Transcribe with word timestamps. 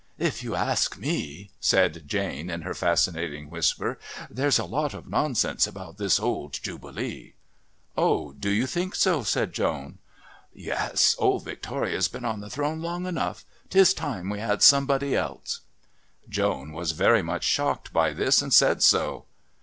"If 0.17 0.41
you 0.41 0.55
ask 0.55 0.97
me," 0.97 1.51
said 1.59 2.07
Jane 2.07 2.49
in 2.49 2.63
her 2.63 2.73
fascinating 2.73 3.51
whisper, 3.51 3.99
"there's 4.31 4.57
a 4.57 4.65
lot 4.65 4.95
of 4.95 5.07
nonsense 5.07 5.67
about 5.67 5.99
this 5.99 6.19
old 6.19 6.53
Jubilee." 6.53 7.33
"Oh, 7.95 8.31
do 8.33 8.49
you 8.49 8.65
think 8.65 8.95
so?" 8.95 9.21
said 9.21 9.53
Joan. 9.53 9.99
"Yes. 10.55 11.15
Old 11.19 11.43
Victoria's 11.45 12.07
been 12.07 12.25
on 12.25 12.39
the 12.39 12.49
throne 12.49 12.81
long 12.81 13.05
enough, 13.05 13.45
'Tis 13.69 13.93
time 13.93 14.31
we 14.31 14.39
had 14.39 14.63
somebody 14.63 15.15
else." 15.15 15.59
Joan 16.27 16.71
was 16.73 16.93
very 16.93 17.21
much 17.21 17.43
shocked 17.43 17.93
by 17.93 18.11
this 18.11 18.41
and 18.41 18.51
said 18.51 18.81
so. 18.81 19.25